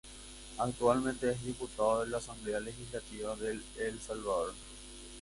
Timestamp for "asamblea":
2.17-2.59